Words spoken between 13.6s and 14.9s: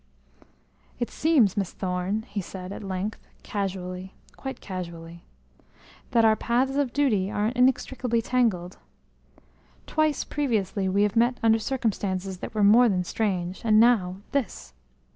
and now this!